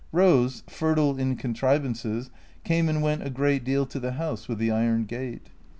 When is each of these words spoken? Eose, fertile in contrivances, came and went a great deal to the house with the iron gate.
Eose, 0.11 0.67
fertile 0.67 1.19
in 1.19 1.35
contrivances, 1.35 2.31
came 2.63 2.89
and 2.89 3.03
went 3.03 3.21
a 3.23 3.29
great 3.29 3.63
deal 3.63 3.85
to 3.85 3.99
the 3.99 4.13
house 4.13 4.47
with 4.47 4.57
the 4.57 4.71
iron 4.71 5.05
gate. 5.05 5.49